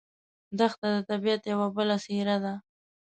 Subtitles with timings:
[0.57, 2.53] دښته د طبیعت یوه بله څېره ده.